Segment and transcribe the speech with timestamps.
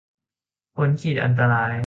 [0.75, 1.75] พ้นขีดอันตราย